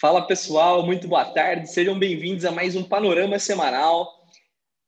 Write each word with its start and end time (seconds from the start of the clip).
Fala 0.00 0.24
pessoal, 0.24 0.86
muito 0.86 1.08
boa 1.08 1.24
tarde, 1.24 1.72
sejam 1.72 1.98
bem-vindos 1.98 2.44
a 2.44 2.52
mais 2.52 2.76
um 2.76 2.84
Panorama 2.84 3.36
Semanal. 3.36 4.08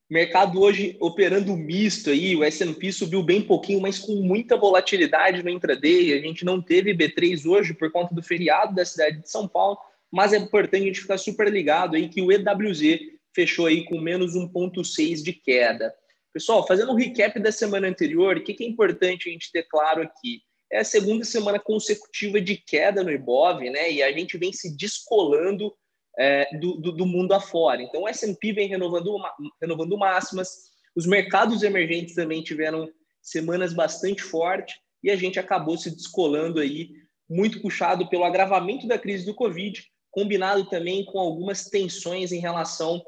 Mercado 0.09 0.61
hoje 0.61 0.97
operando 1.01 1.57
misto 1.57 2.11
aí, 2.11 2.37
o 2.37 2.45
S&P 2.45 2.93
subiu 2.93 3.21
bem 3.21 3.43
pouquinho, 3.43 3.81
mas 3.81 3.99
com 3.99 4.15
muita 4.23 4.57
volatilidade 4.57 5.43
no 5.43 5.51
intraday. 5.51 6.13
A 6.13 6.21
gente 6.21 6.45
não 6.45 6.63
teve 6.63 6.97
B3 6.97 7.45
hoje 7.45 7.75
por 7.75 7.91
conta 7.91 8.15
do 8.15 8.23
feriado 8.23 8.73
da 8.73 8.85
cidade 8.85 9.21
de 9.21 9.29
São 9.29 9.49
Paulo, 9.49 9.77
mas 10.13 10.33
é 10.33 10.37
importante 10.37 10.85
a 10.85 10.87
gente 10.87 11.01
ficar 11.01 11.19
super 11.19 11.53
ligado 11.53 11.97
aí 11.97 12.09
que 12.09 12.23
o 12.23 12.31
EWZ 12.31 13.01
fechou 13.35 13.67
aí 13.67 13.85
com 13.87 14.01
menos 14.01 14.37
1,6 14.37 15.25
de 15.25 15.33
queda. 15.33 15.93
Pessoal, 16.33 16.65
fazendo 16.65 16.93
um 16.93 16.97
recap 16.97 17.37
da 17.41 17.51
semana 17.51 17.89
anterior, 17.89 18.37
o 18.37 18.45
que, 18.45 18.63
é 18.63 18.65
importante 18.65 19.29
a 19.29 19.33
gente 19.33 19.51
ter 19.51 19.65
claro 19.65 20.03
aqui? 20.03 20.41
É 20.73 20.79
a 20.79 20.85
segunda 20.85 21.25
semana 21.25 21.59
consecutiva 21.59 22.41
de 22.41 22.57
queda 22.57 23.03
no 23.03 23.11
Ibov, 23.11 23.61
né? 23.71 23.91
E 23.91 24.03
a 24.03 24.13
gente 24.13 24.39
vem 24.39 24.53
se 24.53 24.77
descolando 24.77 25.75
é, 26.19 26.47
do, 26.59 26.77
do, 26.77 26.93
do, 26.93 27.07
mundo 27.07 27.33
afora. 27.33 27.83
Então, 27.83 28.03
o 28.03 28.09
S&P 28.09 28.53
vem 28.53 28.69
renovando, 28.69 29.17
renovando 29.61 29.99
máximas, 29.99 30.71
os 30.95 31.07
mercados 31.07 31.63
emergentes 31.63 32.15
também 32.15 32.43
tiveram 32.43 32.89
semanas 33.23 33.73
bastante 33.73 34.23
fortes 34.23 34.77
e 35.03 35.11
a 35.11 35.17
gente 35.17 35.39
acabou 35.39 35.77
se 35.77 35.91
descolando 35.91 36.61
aí, 36.61 36.91
muito 37.29 37.61
puxado 37.61 38.09
pelo 38.09 38.25
agravamento 38.25 38.87
da 38.87 38.99
crise 38.99 39.25
do 39.25 39.35
Covid, 39.35 39.85
combinado 40.11 40.69
também 40.69 41.05
com 41.05 41.19
algumas 41.19 41.67
tensões 41.67 42.33
em 42.33 42.41
relação 42.41 43.03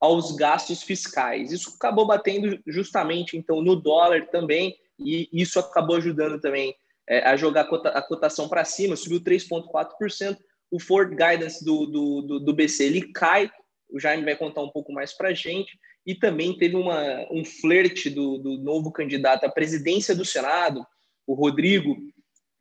aos 0.00 0.34
gastos 0.36 0.82
fiscais. 0.82 1.52
Isso 1.52 1.74
acabou 1.76 2.06
batendo 2.06 2.58
justamente 2.66 3.36
então 3.36 3.62
no 3.62 3.76
dólar 3.76 4.28
também 4.28 4.76
e 4.98 5.28
isso 5.32 5.58
acabou 5.58 5.96
ajudando 5.96 6.40
também 6.40 6.74
é, 7.08 7.20
a 7.20 7.36
jogar 7.36 7.62
a 7.62 8.02
cotação 8.02 8.48
para 8.48 8.64
cima, 8.64 8.94
subiu 8.94 9.20
3,4%. 9.20 10.36
O 10.70 10.78
Ford 10.78 11.10
Guidance 11.10 11.64
do, 11.64 11.86
do, 11.86 12.22
do, 12.22 12.40
do, 12.40 12.54
BC 12.54 12.84
ele 12.84 13.12
cai, 13.12 13.50
o 13.88 13.98
Jaime 13.98 14.24
vai 14.24 14.36
contar 14.36 14.60
um 14.60 14.68
pouco 14.68 14.92
mais 14.92 15.16
para 15.16 15.30
a 15.30 15.34
gente. 15.34 15.78
E 16.06 16.14
também 16.14 16.56
teve 16.56 16.76
uma, 16.76 17.26
um 17.30 17.44
flerte 17.44 18.10
do, 18.10 18.38
do 18.38 18.58
novo 18.58 18.92
candidato 18.92 19.44
à 19.44 19.48
presidência 19.50 20.14
do 20.14 20.24
Senado, 20.24 20.86
o 21.26 21.34
Rodrigo 21.34 21.96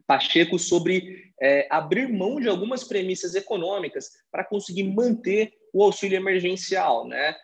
Pacheco, 0.06 0.58
sobre 0.58 1.32
é, 1.42 1.68
abrir 1.70 2.08
mão 2.08 2.40
de 2.40 2.48
algumas 2.48 2.84
premissas 2.84 3.36
econômicas 3.36 4.10
para 4.32 4.46
conseguir 4.46 4.84
manter 4.84 5.54
o 5.74 5.84
auxílio 5.84 6.16
emergencial, 6.16 7.06
né? 7.08 7.36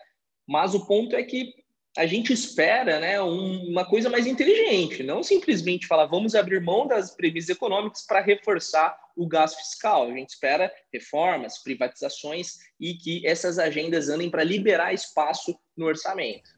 Mas 0.48 0.74
o 0.74 0.86
ponto 0.86 1.16
é 1.16 1.24
que 1.24 1.54
a 1.96 2.06
gente 2.06 2.34
espera 2.34 3.00
né, 3.00 3.22
um, 3.22 3.70
uma 3.70 3.86
coisa 3.86 4.10
mais 4.10 4.26
inteligente, 4.26 5.04
não 5.04 5.22
simplesmente 5.22 5.86
falar 5.86 6.06
vamos 6.06 6.34
abrir 6.34 6.60
mão 6.60 6.88
das 6.88 7.16
premissas 7.16 7.50
econômicas 7.50 8.04
para 8.06 8.20
reforçar 8.20 8.98
o 9.16 9.28
gasto 9.28 9.58
fiscal. 9.58 10.08
A 10.08 10.14
gente 10.14 10.30
espera 10.30 10.72
reformas, 10.92 11.60
privatizações 11.60 12.58
e 12.80 12.96
que 12.96 13.26
essas 13.26 13.60
agendas 13.60 14.10
andem 14.10 14.30
para 14.30 14.44
liberar 14.44 14.94
espaço 14.94 15.56
no 15.78 15.86
orçamento. 15.86 16.50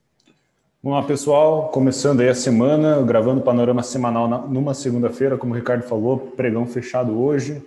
Vamos 0.81 1.01
lá, 1.01 1.07
pessoal. 1.07 1.69
Começando 1.69 2.21
aí 2.21 2.29
a 2.29 2.35
semana, 2.35 3.01
gravando 3.01 3.41
o 3.41 3.43
panorama 3.43 3.83
semanal 3.83 4.27
numa 4.47 4.73
segunda-feira, 4.73 5.37
como 5.37 5.53
o 5.53 5.55
Ricardo 5.55 5.83
falou, 5.83 6.31
pregão 6.37 6.65
fechado 6.65 7.19
hoje. 7.19 7.61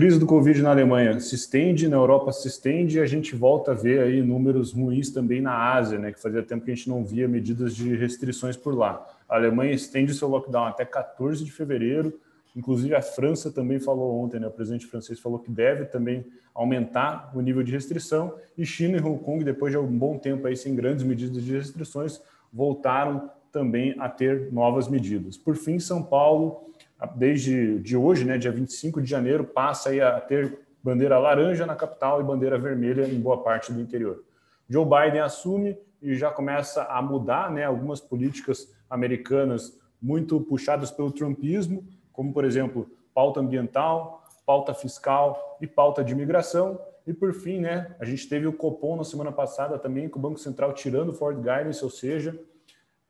Crise 0.00 0.18
do 0.18 0.24
Covid 0.24 0.62
na 0.62 0.70
Alemanha 0.70 1.20
se 1.20 1.34
estende, 1.34 1.86
na 1.86 1.98
Europa 1.98 2.32
se 2.32 2.48
estende 2.48 2.96
e 2.96 3.02
a 3.02 3.04
gente 3.04 3.36
volta 3.36 3.72
a 3.72 3.74
ver 3.74 4.00
aí 4.00 4.22
números 4.22 4.72
ruins 4.72 5.10
também 5.10 5.42
na 5.42 5.74
Ásia, 5.74 5.98
né? 5.98 6.10
Que 6.10 6.18
fazia 6.18 6.42
tempo 6.42 6.64
que 6.64 6.70
a 6.70 6.74
gente 6.74 6.88
não 6.88 7.04
via 7.04 7.28
medidas 7.28 7.76
de 7.76 7.94
restrições 7.94 8.56
por 8.56 8.74
lá. 8.74 9.06
A 9.28 9.36
Alemanha 9.36 9.74
estende 9.74 10.14
seu 10.14 10.26
lockdown 10.26 10.64
até 10.64 10.86
14 10.86 11.44
de 11.44 11.52
fevereiro. 11.52 12.18
Inclusive 12.56 12.94
a 12.94 13.02
França 13.02 13.50
também 13.50 13.78
falou 13.78 14.24
ontem, 14.24 14.40
né? 14.40 14.46
O 14.46 14.50
presidente 14.50 14.86
francês 14.86 15.20
falou 15.20 15.38
que 15.38 15.50
deve 15.50 15.84
também 15.84 16.24
aumentar 16.54 17.30
o 17.34 17.42
nível 17.42 17.62
de 17.62 17.70
restrição. 17.70 18.34
E 18.56 18.64
China 18.64 18.96
e 18.96 19.02
Hong 19.02 19.22
Kong, 19.22 19.44
depois 19.44 19.70
de 19.70 19.76
um 19.76 19.86
bom 19.86 20.16
tempo 20.16 20.46
aí 20.46 20.56
sem 20.56 20.74
grandes 20.74 21.04
medidas 21.04 21.44
de 21.44 21.52
restrições, 21.52 22.22
voltaram 22.50 23.30
também 23.52 23.94
a 23.98 24.08
ter 24.08 24.50
novas 24.50 24.88
medidas. 24.88 25.36
Por 25.36 25.56
fim, 25.56 25.78
São 25.78 26.02
Paulo 26.02 26.70
desde 27.16 27.78
de 27.78 27.96
hoje, 27.96 28.24
né, 28.24 28.38
dia 28.38 28.52
25 28.52 29.00
de 29.00 29.08
janeiro, 29.08 29.44
passa 29.44 29.90
a 30.06 30.20
ter 30.20 30.58
bandeira 30.82 31.18
laranja 31.18 31.66
na 31.66 31.74
capital 31.74 32.20
e 32.20 32.24
bandeira 32.24 32.58
vermelha 32.58 33.06
em 33.06 33.20
boa 33.20 33.42
parte 33.42 33.72
do 33.72 33.80
interior. 33.80 34.24
Joe 34.68 34.84
Biden 34.84 35.20
assume 35.20 35.78
e 36.02 36.14
já 36.14 36.30
começa 36.30 36.84
a 36.84 37.02
mudar 37.02 37.50
né, 37.50 37.64
algumas 37.64 38.00
políticas 38.00 38.72
americanas 38.88 39.78
muito 40.00 40.40
puxadas 40.40 40.90
pelo 40.90 41.10
trumpismo, 41.10 41.84
como, 42.12 42.32
por 42.32 42.44
exemplo, 42.44 42.90
pauta 43.14 43.40
ambiental, 43.40 44.24
pauta 44.46 44.72
fiscal 44.72 45.58
e 45.60 45.66
pauta 45.66 46.02
de 46.02 46.12
imigração. 46.12 46.80
E, 47.06 47.12
por 47.12 47.34
fim, 47.34 47.60
né, 47.60 47.94
a 47.98 48.04
gente 48.04 48.28
teve 48.28 48.46
o 48.46 48.52
Copom 48.52 48.96
na 48.96 49.04
semana 49.04 49.32
passada 49.32 49.78
também, 49.78 50.08
com 50.08 50.18
o 50.18 50.22
Banco 50.22 50.38
Central 50.38 50.72
tirando 50.72 51.10
o 51.10 51.14
Ford 51.14 51.36
Guidance, 51.36 51.82
ou 51.84 51.90
seja, 51.90 52.38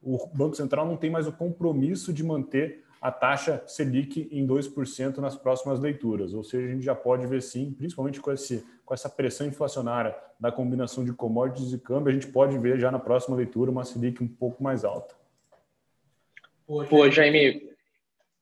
o 0.02 0.26
Banco 0.34 0.56
Central 0.56 0.86
não 0.86 0.96
tem 0.96 1.10
mais 1.10 1.26
o 1.26 1.32
compromisso 1.32 2.12
de 2.12 2.24
manter 2.24 2.84
a 3.00 3.10
taxa 3.10 3.62
Selic 3.66 4.28
em 4.30 4.46
2% 4.46 5.18
nas 5.18 5.34
próximas 5.34 5.80
leituras. 5.80 6.34
Ou 6.34 6.44
seja, 6.44 6.66
a 6.66 6.70
gente 6.70 6.84
já 6.84 6.94
pode 6.94 7.26
ver 7.26 7.40
sim, 7.40 7.72
principalmente 7.72 8.20
com, 8.20 8.30
esse, 8.30 8.64
com 8.84 8.92
essa 8.92 9.08
pressão 9.08 9.46
inflacionária 9.46 10.14
da 10.38 10.52
combinação 10.52 11.04
de 11.04 11.12
commodities 11.12 11.72
e 11.72 11.78
câmbio, 11.78 12.10
a 12.10 12.12
gente 12.12 12.26
pode 12.26 12.58
ver 12.58 12.78
já 12.78 12.90
na 12.90 12.98
próxima 12.98 13.36
leitura 13.36 13.70
uma 13.70 13.84
Selic 13.84 14.22
um 14.22 14.28
pouco 14.28 14.62
mais 14.62 14.84
alta. 14.84 15.14
Pô, 16.66 17.10
Jaime, 17.10 17.70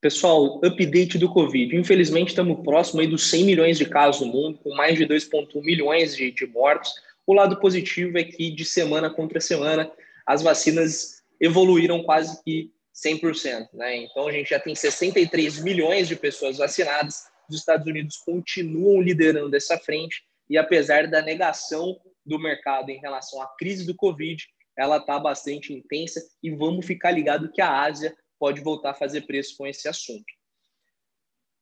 pessoal, 0.00 0.60
update 0.64 1.18
do 1.18 1.28
Covid. 1.28 1.76
Infelizmente, 1.76 2.28
estamos 2.28 2.60
próximo 2.60 3.00
aí 3.00 3.06
dos 3.06 3.30
100 3.30 3.44
milhões 3.44 3.78
de 3.78 3.86
casos 3.86 4.26
no 4.26 4.32
mundo, 4.32 4.58
com 4.58 4.74
mais 4.74 4.98
de 4.98 5.06
2,1 5.06 5.62
milhões 5.62 6.16
de, 6.16 6.30
de 6.32 6.46
mortos. 6.46 6.92
O 7.26 7.32
lado 7.32 7.58
positivo 7.60 8.18
é 8.18 8.24
que, 8.24 8.50
de 8.50 8.64
semana 8.64 9.08
contra 9.08 9.40
semana, 9.40 9.90
as 10.26 10.42
vacinas 10.42 11.22
evoluíram 11.40 12.02
quase 12.02 12.42
que 12.42 12.70
100%. 13.04 13.68
Né? 13.74 13.96
Então, 13.96 14.28
a 14.28 14.32
gente 14.32 14.50
já 14.50 14.60
tem 14.60 14.74
63 14.74 15.60
milhões 15.62 16.08
de 16.08 16.16
pessoas 16.16 16.58
vacinadas. 16.58 17.24
Os 17.48 17.56
Estados 17.56 17.86
Unidos 17.86 18.16
continuam 18.18 19.00
liderando 19.00 19.56
essa 19.56 19.78
frente 19.78 20.22
e, 20.50 20.58
apesar 20.58 21.06
da 21.08 21.22
negação 21.22 21.98
do 22.24 22.38
mercado 22.38 22.90
em 22.90 22.98
relação 22.98 23.40
à 23.40 23.46
crise 23.56 23.86
do 23.86 23.94
Covid, 23.94 24.44
ela 24.76 24.98
está 24.98 25.18
bastante 25.18 25.72
intensa 25.72 26.20
e 26.42 26.50
vamos 26.50 26.86
ficar 26.86 27.10
ligado 27.10 27.50
que 27.50 27.60
a 27.60 27.82
Ásia 27.82 28.16
pode 28.38 28.60
voltar 28.60 28.90
a 28.90 28.94
fazer 28.94 29.22
preço 29.22 29.56
com 29.56 29.66
esse 29.66 29.88
assunto. 29.88 30.26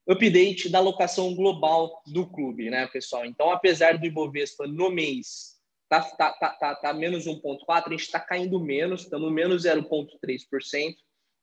Update 0.08 0.68
da 0.68 0.78
alocação 0.78 1.34
global 1.34 2.02
do 2.06 2.28
clube, 2.30 2.70
né, 2.70 2.86
pessoal? 2.88 3.24
Então, 3.24 3.50
apesar 3.50 3.98
do 3.98 4.06
Ibovespa 4.06 4.66
no 4.66 4.90
mês 4.90 5.56
tá, 5.88 6.00
tá, 6.02 6.32
tá, 6.32 6.50
tá, 6.50 6.74
tá 6.74 6.92
menos 6.92 7.26
1,4%, 7.26 7.62
a 7.68 7.90
gente 7.90 8.00
está 8.00 8.20
caindo 8.20 8.60
menos, 8.60 9.02
estamos 9.02 9.32
menos 9.32 9.64
0,3% 9.64 10.94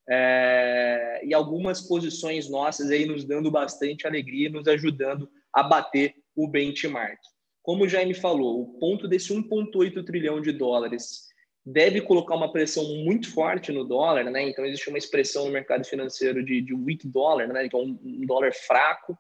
é, 0.10 1.22
e 1.24 1.34
algumas 1.34 1.82
posições 1.82 2.50
nossas 2.50 2.90
aí 2.90 3.06
nos 3.06 3.24
dando 3.24 3.50
bastante 3.50 4.06
alegria, 4.06 4.50
nos 4.50 4.68
ajudando 4.68 5.30
a 5.54 5.64
bater 5.64 6.16
o 6.36 6.48
benchmark. 6.48 7.20
Como 7.62 7.86
o 7.86 7.90
Jaime 7.90 8.14
falou, 8.14 8.62
o 8.62 8.80
ponto 8.80 9.08
desse 9.08 9.34
1,8 9.34 10.04
trilhão 10.04 10.42
de 10.42 10.52
dólares 10.52 11.28
deve 11.66 12.02
colocar 12.02 12.36
uma 12.36 12.52
pressão 12.52 12.84
muito 13.06 13.32
forte 13.32 13.72
no 13.72 13.86
dólar, 13.86 14.26
né? 14.26 14.50
Então 14.50 14.66
existe 14.66 14.90
uma 14.90 14.98
expressão 14.98 15.46
no 15.46 15.52
mercado 15.52 15.86
financeiro 15.86 16.44
de, 16.44 16.62
de 16.62 16.74
weak 16.74 17.08
dollar, 17.08 17.48
né? 17.48 17.66
Então 17.66 17.82
um 17.82 18.26
dólar 18.26 18.54
fraco, 18.54 19.18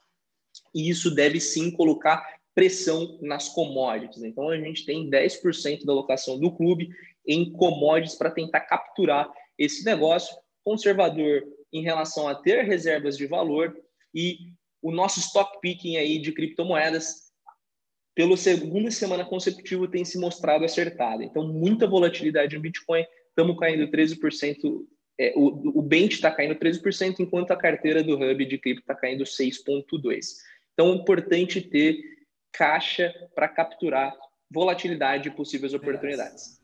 e 0.75 0.89
isso 0.89 1.13
deve 1.15 1.39
sim 1.39 1.71
colocar 1.71 2.21
pressão 2.53 3.17
nas 3.21 3.47
commodities. 3.47 4.23
Então 4.23 4.50
a 4.50 4.57
gente 4.57 4.85
tem 4.85 5.09
10% 5.09 5.85
da 5.85 5.94
alocação 5.94 6.38
do 6.38 6.51
clube 6.51 6.89
em 7.25 7.50
commodities 7.51 8.17
para 8.17 8.29
tentar 8.29 8.61
capturar 8.61 9.31
esse 9.57 9.85
negócio 9.85 10.35
conservador 10.63 11.44
em 11.72 11.81
relação 11.81 12.28
a 12.28 12.35
ter 12.35 12.63
reservas 12.63 13.18
de 13.18 13.25
valor 13.25 13.75
e 14.13 14.38
o 14.81 14.91
nosso 14.91 15.19
stock 15.19 15.59
picking 15.62 15.97
aí 15.97 16.19
de 16.19 16.31
criptomoedas 16.31 17.24
pela 18.15 18.38
segunda 18.38 18.92
semana 18.92 19.25
consecutiva 19.25 19.88
tem 19.88 20.06
se 20.06 20.19
mostrado 20.19 20.63
acertado. 20.63 21.24
Então, 21.24 21.48
muita 21.48 21.88
volatilidade 21.88 22.56
no 22.56 22.62
Bitcoin, 22.62 23.06
estamos 23.30 23.57
caindo 23.57 23.88
13%, 23.88 24.86
é, 25.19 25.33
o, 25.36 25.80
o 25.80 25.81
Bent 25.81 26.13
está 26.13 26.30
caindo 26.30 26.56
13%, 26.56 27.19
enquanto 27.19 27.51
a 27.51 27.57
carteira 27.57 28.04
do 28.04 28.16
Hub 28.16 28.45
de 28.45 28.57
cripto 28.57 28.81
está 28.81 28.94
caindo 28.94 29.24
6,2%. 29.24 30.19
Então, 30.74 30.92
é 30.92 30.95
importante 30.95 31.62
ter 31.62 31.98
caixa 32.51 33.13
para 33.33 33.48
capturar 33.48 34.16
volatilidade 34.50 35.30
e 35.30 35.31
possíveis 35.31 35.74
oportunidades. 35.74 36.62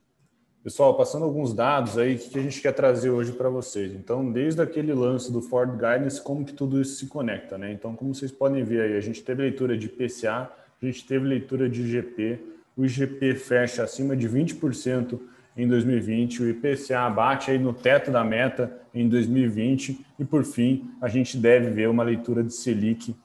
Pessoal, 0.61 0.93
passando 0.97 1.23
alguns 1.23 1.53
dados 1.53 1.97
aí 1.97 2.17
que 2.17 2.37
a 2.37 2.41
gente 2.41 2.61
quer 2.61 2.73
trazer 2.73 3.09
hoje 3.09 3.31
para 3.31 3.49
vocês. 3.49 3.93
Então, 3.93 4.29
desde 4.29 4.61
aquele 4.61 4.93
lance 4.93 5.31
do 5.31 5.41
Ford 5.41 5.71
Guidance, 5.71 6.21
como 6.21 6.43
que 6.43 6.51
tudo 6.51 6.81
isso 6.81 6.97
se 6.97 7.07
conecta, 7.07 7.57
né? 7.57 7.71
Então, 7.71 7.95
como 7.95 8.13
vocês 8.13 8.29
podem 8.29 8.61
ver 8.61 8.81
aí, 8.81 8.97
a 8.97 8.99
gente 8.99 9.23
teve 9.23 9.41
leitura 9.41 9.77
de 9.77 9.87
PCA, 9.87 10.51
a 10.81 10.85
gente 10.85 11.07
teve 11.07 11.25
leitura 11.25 11.69
de 11.69 11.81
IGP, 11.81 12.39
o 12.75 12.83
IGP 12.83 13.35
fecha 13.35 13.83
acima 13.83 14.17
de 14.17 14.27
20% 14.27 15.17
em 15.55 15.65
2020, 15.65 16.43
o 16.43 16.49
IPCA 16.49 17.09
bate 17.09 17.51
aí 17.51 17.57
no 17.57 17.73
teto 17.73 18.11
da 18.11 18.23
meta 18.23 18.81
em 18.93 19.07
2020 19.07 20.05
e, 20.19 20.25
por 20.25 20.43
fim, 20.43 20.91
a 21.01 21.07
gente 21.07 21.37
deve 21.37 21.69
ver 21.69 21.87
uma 21.87 22.03
leitura 22.03 22.43
de 22.43 22.53
Selic 22.53 23.15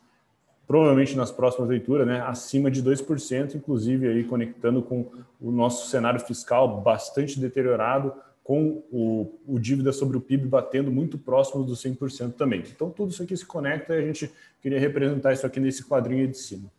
provavelmente 0.67 1.17
nas 1.17 1.31
próximas 1.31 1.69
leituras, 1.69 2.07
né, 2.07 2.21
acima 2.21 2.71
de 2.71 2.83
2%, 2.83 3.55
inclusive 3.55 4.09
aí 4.09 4.25
conectando 4.25 4.83
com 4.83 5.11
o 5.41 5.51
nosso 5.51 5.89
cenário 5.89 6.21
fiscal 6.21 6.81
bastante 6.81 7.39
deteriorado, 7.39 8.13
com 8.43 8.83
o, 8.93 9.39
o, 9.47 9.59
dívida 9.59 9.91
sobre 9.91 10.19
o 10.19 10.21
PIB 10.21 10.47
batendo 10.47 10.91
muito 10.91 11.17
próximo 11.17 11.65
dos 11.65 11.83
100% 11.83 12.35
também. 12.35 12.63
Então, 12.75 12.91
tudo 12.91 13.11
isso 13.11 13.23
aqui 13.23 13.35
se 13.35 13.47
conecta 13.47 13.95
e 13.95 13.99
a 13.99 14.07
gente 14.07 14.31
queria 14.61 14.79
representar 14.79 15.33
isso 15.33 15.47
aqui 15.47 15.59
nesse 15.59 15.83
quadrinho 15.83 16.29
de 16.29 16.37
cima. 16.37 16.71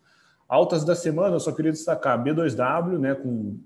Altas 0.47 0.85
da 0.85 0.93
semana, 0.93 1.35
eu 1.35 1.39
só 1.39 1.51
queria 1.51 1.71
destacar 1.71 2.23
B2W, 2.23 2.99
né, 2.99 3.15
com 3.15 3.57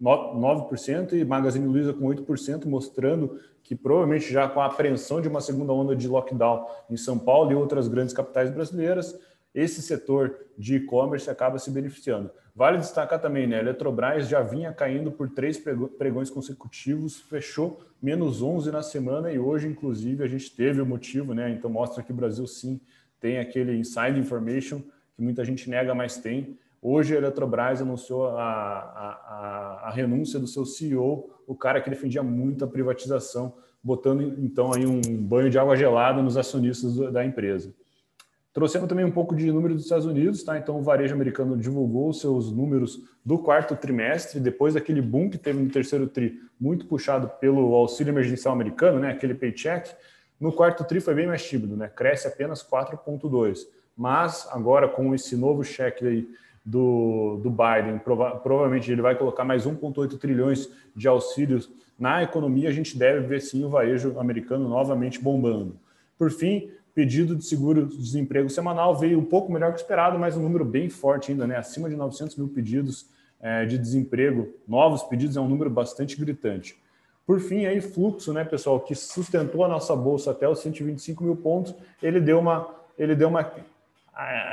9% 0.00 1.12
e 1.12 1.24
Magazine 1.24 1.66
Luiza 1.66 1.92
com 1.92 2.06
8%, 2.06 2.64
mostrando 2.66 3.38
que 3.62 3.74
provavelmente 3.74 4.32
já 4.32 4.48
com 4.48 4.60
a 4.60 4.66
apreensão 4.66 5.20
de 5.20 5.28
uma 5.28 5.40
segunda 5.40 5.72
onda 5.72 5.94
de 5.94 6.08
lockdown 6.08 6.66
em 6.90 6.96
São 6.96 7.18
Paulo 7.18 7.52
e 7.52 7.54
outras 7.54 7.88
grandes 7.88 8.14
capitais 8.14 8.50
brasileiras, 8.50 9.18
esse 9.54 9.80
setor 9.80 10.36
de 10.58 10.76
e-commerce 10.76 11.30
acaba 11.30 11.58
se 11.58 11.70
beneficiando. 11.70 12.30
Vale 12.56 12.78
destacar 12.78 13.20
também, 13.20 13.46
né? 13.46 13.56
A 13.56 13.60
Eletrobras 13.60 14.28
já 14.28 14.40
vinha 14.42 14.72
caindo 14.72 15.10
por 15.10 15.28
três 15.30 15.58
pregões 15.98 16.30
consecutivos, 16.30 17.20
fechou 17.20 17.80
menos 18.00 18.42
11 18.42 18.70
na 18.70 18.82
semana 18.82 19.32
e 19.32 19.38
hoje, 19.38 19.66
inclusive, 19.66 20.22
a 20.22 20.28
gente 20.28 20.54
teve 20.54 20.80
o 20.80 20.86
motivo, 20.86 21.34
né? 21.34 21.50
Então 21.50 21.70
mostra 21.70 22.02
que 22.02 22.12
o 22.12 22.14
Brasil 22.14 22.46
sim 22.46 22.80
tem 23.20 23.38
aquele 23.38 23.76
inside 23.76 24.18
information 24.18 24.82
que 25.16 25.22
muita 25.22 25.44
gente 25.44 25.70
nega, 25.70 25.94
mas 25.94 26.16
tem. 26.16 26.58
Hoje 26.82 27.14
a 27.14 27.18
Eletrobras 27.18 27.80
anunciou 27.80 28.26
a, 28.26 28.42
a, 28.42 29.80
a, 29.84 29.90
renúncia 29.90 30.38
do 30.38 30.46
seu 30.46 30.66
CEO, 30.66 31.30
o 31.46 31.54
cara 31.54 31.80
que 31.80 31.88
defendia 31.88 32.22
muito 32.22 32.64
a 32.64 32.68
privatização, 32.68 33.54
botando 33.82 34.22
então 34.38 34.72
aí 34.74 34.84
um 34.84 35.00
banho 35.00 35.48
de 35.48 35.58
água 35.58 35.76
gelada 35.76 36.22
nos 36.22 36.36
acionistas 36.36 36.94
da 37.10 37.24
empresa. 37.24 37.74
Trouxemos 38.54 38.88
também 38.88 39.04
um 39.04 39.10
pouco 39.10 39.34
de 39.34 39.50
número 39.50 39.74
dos 39.74 39.82
Estados 39.82 40.06
Unidos, 40.06 40.44
tá? 40.44 40.56
Então 40.56 40.78
o 40.78 40.82
varejo 40.82 41.12
americano 41.12 41.56
divulgou 41.56 42.12
seus 42.12 42.52
números 42.52 43.02
do 43.24 43.36
quarto 43.36 43.74
trimestre, 43.74 44.38
depois 44.38 44.74
daquele 44.74 45.02
boom 45.02 45.28
que 45.28 45.36
teve 45.36 45.60
no 45.60 45.68
terceiro 45.68 46.06
tri, 46.06 46.40
muito 46.58 46.86
puxado 46.86 47.28
pelo 47.40 47.74
auxílio 47.74 48.12
emergencial 48.12 48.54
americano, 48.54 49.00
né? 49.00 49.10
Aquele 49.10 49.34
paycheck. 49.34 49.90
No 50.38 50.52
quarto 50.52 50.84
tri 50.84 51.00
foi 51.00 51.16
bem 51.16 51.26
mais 51.26 51.44
tímido, 51.44 51.76
né? 51.76 51.88
Cresce 51.88 52.28
apenas 52.28 52.62
4,2. 52.62 53.66
Mas 53.96 54.46
agora 54.52 54.86
com 54.88 55.12
esse 55.12 55.36
novo 55.36 55.64
cheque 55.64 56.06
aí 56.06 56.28
do, 56.64 57.40
do 57.42 57.50
Biden, 57.50 57.98
prova 57.98 58.36
provavelmente 58.36 58.90
ele 58.90 59.02
vai 59.02 59.16
colocar 59.16 59.44
mais 59.44 59.66
1,8 59.66 60.16
trilhões 60.16 60.70
de 60.94 61.08
auxílios 61.08 61.68
na 61.98 62.22
economia, 62.22 62.68
a 62.68 62.72
gente 62.72 62.96
deve 62.96 63.26
ver 63.26 63.40
sim 63.40 63.64
o 63.64 63.68
varejo 63.68 64.18
americano 64.18 64.68
novamente 64.68 65.20
bombando. 65.20 65.76
Por 66.16 66.30
fim, 66.30 66.70
pedido 66.94 67.34
de 67.34 67.44
seguro-desemprego 67.44 68.48
semanal 68.48 68.96
veio 68.96 69.18
um 69.18 69.24
pouco 69.24 69.52
melhor 69.52 69.72
que 69.72 69.80
esperado, 69.80 70.18
mas 70.18 70.36
um 70.36 70.42
número 70.42 70.64
bem 70.64 70.88
forte 70.88 71.32
ainda, 71.32 71.46
né? 71.46 71.56
Acima 71.56 71.90
de 71.90 71.96
900 71.96 72.36
mil 72.36 72.48
pedidos 72.48 73.06
é, 73.40 73.66
de 73.66 73.76
desemprego, 73.76 74.54
novos 74.66 75.02
pedidos, 75.02 75.36
é 75.36 75.40
um 75.40 75.48
número 75.48 75.68
bastante 75.68 76.16
gritante. 76.16 76.78
Por 77.26 77.40
fim, 77.40 77.64
aí, 77.64 77.80
fluxo, 77.80 78.32
né, 78.32 78.44
pessoal, 78.44 78.80
que 78.80 78.94
sustentou 78.94 79.64
a 79.64 79.68
nossa 79.68 79.96
bolsa 79.96 80.30
até 80.30 80.48
os 80.48 80.60
125 80.60 81.24
mil 81.24 81.36
pontos, 81.36 81.74
ele 82.02 82.20
deu 82.20 82.38
uma, 82.38 82.68
ele 82.98 83.14
deu 83.14 83.28
uma 83.28 83.50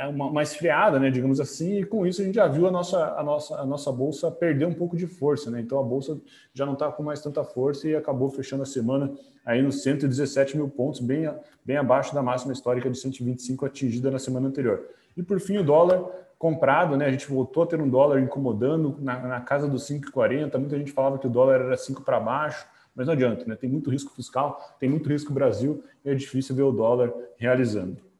uma, 0.08 0.26
uma 0.26 0.42
esfriada, 0.42 0.98
né, 0.98 1.08
digamos 1.08 1.38
assim, 1.38 1.78
e 1.78 1.84
com 1.84 2.04
isso 2.04 2.20
a 2.20 2.24
gente 2.24 2.34
já 2.34 2.48
viu 2.48 2.66
a 2.66 2.70
nossa, 2.70 3.14
a 3.14 3.22
nossa, 3.22 3.54
a 3.60 3.64
nossa 3.64 3.92
bolsa 3.92 4.30
perder 4.30 4.66
um 4.66 4.74
pouco 4.74 4.96
de 4.96 5.06
força, 5.06 5.50
né? 5.50 5.60
Então 5.60 5.78
a 5.78 5.82
bolsa 5.82 6.20
já 6.52 6.66
não 6.66 6.72
está 6.72 6.90
com 6.90 7.02
mais 7.02 7.22
tanta 7.22 7.44
força 7.44 7.88
e 7.88 7.94
acabou 7.94 8.28
fechando 8.28 8.64
a 8.64 8.66
semana 8.66 9.12
aí 9.46 9.62
nos 9.62 9.82
117 9.82 10.56
mil 10.56 10.68
pontos, 10.68 11.00
bem, 11.00 11.32
bem 11.64 11.76
abaixo 11.76 12.12
da 12.12 12.22
máxima 12.22 12.52
histórica 12.52 12.90
de 12.90 12.98
125 12.98 13.64
atingida 13.64 14.10
na 14.10 14.18
semana 14.18 14.48
anterior. 14.48 14.84
E 15.16 15.22
por 15.22 15.38
fim, 15.38 15.58
o 15.58 15.64
dólar 15.64 16.04
comprado, 16.38 16.96
né? 16.96 17.06
A 17.06 17.10
gente 17.10 17.28
voltou 17.28 17.62
a 17.62 17.66
ter 17.66 17.80
um 17.80 17.88
dólar 17.88 18.20
incomodando 18.20 18.96
na, 18.98 19.20
na 19.20 19.40
casa 19.40 19.68
dos 19.68 19.88
5,40. 19.88 20.58
Muita 20.58 20.76
gente 20.76 20.90
falava 20.90 21.18
que 21.18 21.26
o 21.28 21.30
dólar 21.30 21.60
era 21.60 21.76
5 21.76 22.02
para 22.02 22.18
baixo, 22.18 22.66
mas 22.96 23.06
não 23.06 23.14
adianta, 23.14 23.44
né? 23.46 23.54
Tem 23.54 23.70
muito 23.70 23.90
risco 23.90 24.12
fiscal, 24.12 24.60
tem 24.80 24.88
muito 24.88 25.08
risco 25.08 25.32
Brasil 25.32 25.84
e 26.04 26.10
é 26.10 26.14
difícil 26.14 26.56
ver 26.56 26.62
o 26.62 26.72
dólar 26.72 27.12
realizando. 27.36 28.11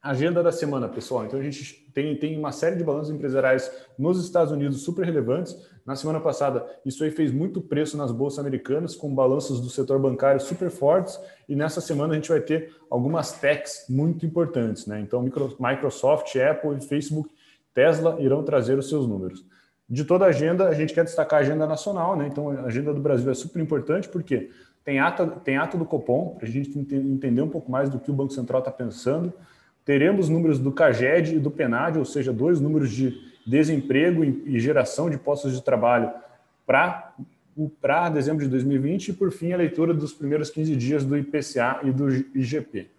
Agenda 0.00 0.44
da 0.44 0.52
semana, 0.52 0.88
pessoal. 0.88 1.24
Então, 1.24 1.40
a 1.40 1.42
gente 1.42 1.74
tem, 1.92 2.16
tem 2.16 2.38
uma 2.38 2.52
série 2.52 2.76
de 2.76 2.84
balanços 2.84 3.12
empresariais 3.12 3.68
nos 3.98 4.22
Estados 4.22 4.52
Unidos 4.52 4.82
super 4.82 5.04
relevantes. 5.04 5.56
Na 5.84 5.96
semana 5.96 6.20
passada, 6.20 6.64
isso 6.86 7.02
aí 7.02 7.10
fez 7.10 7.32
muito 7.32 7.60
preço 7.60 7.96
nas 7.96 8.12
bolsas 8.12 8.38
americanas, 8.38 8.94
com 8.94 9.12
balanços 9.12 9.60
do 9.60 9.68
setor 9.68 9.98
bancário 9.98 10.40
super 10.40 10.70
fortes. 10.70 11.18
E 11.48 11.56
nessa 11.56 11.80
semana, 11.80 12.12
a 12.12 12.14
gente 12.14 12.28
vai 12.28 12.40
ter 12.40 12.76
algumas 12.88 13.32
techs 13.32 13.86
muito 13.88 14.24
importantes. 14.24 14.86
Né? 14.86 15.00
Então, 15.00 15.20
Microsoft, 15.20 16.36
Apple 16.36 16.80
Facebook, 16.80 17.28
Tesla 17.74 18.16
irão 18.20 18.44
trazer 18.44 18.78
os 18.78 18.88
seus 18.88 19.04
números. 19.04 19.44
De 19.90 20.04
toda 20.04 20.26
a 20.26 20.28
agenda, 20.28 20.68
a 20.68 20.74
gente 20.74 20.94
quer 20.94 21.02
destacar 21.02 21.40
a 21.40 21.42
agenda 21.42 21.66
nacional. 21.66 22.16
Né? 22.16 22.28
Então, 22.28 22.50
a 22.50 22.66
agenda 22.66 22.94
do 22.94 23.00
Brasil 23.00 23.28
é 23.32 23.34
super 23.34 23.60
importante, 23.60 24.08
porque 24.08 24.48
tem 24.84 25.00
ata, 25.00 25.26
tem 25.26 25.56
ata 25.56 25.76
do 25.76 25.84
Copom, 25.84 26.36
para 26.36 26.46
a 26.46 26.50
gente 26.50 26.78
entender 26.78 27.42
um 27.42 27.48
pouco 27.48 27.68
mais 27.68 27.90
do 27.90 27.98
que 27.98 28.12
o 28.12 28.14
Banco 28.14 28.32
Central 28.32 28.60
está 28.60 28.70
pensando 28.70 29.34
teremos 29.88 30.28
números 30.28 30.58
do 30.58 30.70
CAGED 30.70 31.36
e 31.36 31.38
do 31.38 31.50
PENAD, 31.50 31.98
ou 31.98 32.04
seja, 32.04 32.30
dois 32.30 32.60
números 32.60 32.90
de 32.90 33.18
desemprego 33.46 34.22
e 34.22 34.60
geração 34.60 35.08
de 35.08 35.16
postos 35.16 35.54
de 35.54 35.62
trabalho 35.64 36.12
para 36.66 37.14
dezembro 38.12 38.44
de 38.44 38.50
2020 38.50 39.08
e, 39.08 39.12
por 39.14 39.32
fim, 39.32 39.50
a 39.54 39.56
leitura 39.56 39.94
dos 39.94 40.12
primeiros 40.12 40.50
15 40.50 40.76
dias 40.76 41.06
do 41.06 41.16
IPCA 41.16 41.80
e 41.84 41.90
do 41.90 42.06
IGP. 42.34 42.90